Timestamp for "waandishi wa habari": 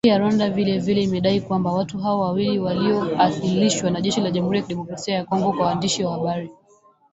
5.65-6.51